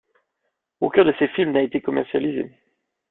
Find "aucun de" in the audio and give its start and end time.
0.79-1.13